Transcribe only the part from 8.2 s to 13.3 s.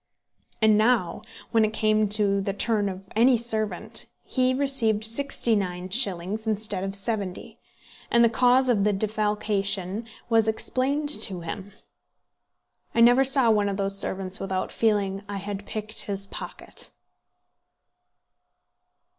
the cause of the defalcation was explained to him. I never